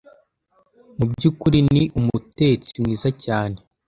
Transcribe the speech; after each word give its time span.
mubyukuri 0.97 1.59
ni 1.73 1.83
umutetsi 1.99 2.73
mwiza 2.83 3.09
cyane. 3.23 3.57